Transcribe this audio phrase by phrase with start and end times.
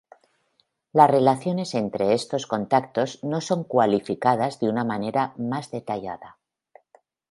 [0.93, 6.39] Las relaciones entre estos contactos no son cualificadas de una manera más detallada.